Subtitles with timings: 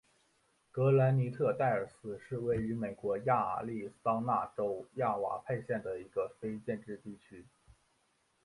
[0.71, 7.45] 格兰尼特戴尔斯是位于美国亚利桑那州亚瓦派县的一个非建制地区。